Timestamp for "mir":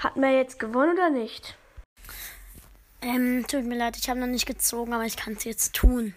3.64-3.76